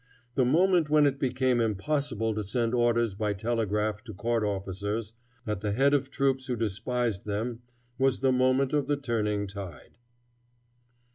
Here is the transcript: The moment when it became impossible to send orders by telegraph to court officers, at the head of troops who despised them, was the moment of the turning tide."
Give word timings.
The 0.33 0.45
moment 0.45 0.89
when 0.89 1.05
it 1.05 1.19
became 1.19 1.61
impossible 1.61 2.33
to 2.33 2.43
send 2.43 2.73
orders 2.73 3.13
by 3.13 3.33
telegraph 3.33 4.03
to 4.05 4.15
court 4.15 4.43
officers, 4.43 5.13
at 5.45 5.61
the 5.61 5.73
head 5.73 5.93
of 5.93 6.09
troops 6.09 6.47
who 6.47 6.55
despised 6.55 7.25
them, 7.27 7.61
was 7.99 8.21
the 8.21 8.31
moment 8.31 8.73
of 8.73 8.87
the 8.87 8.97
turning 8.97 9.45
tide." 9.45 9.97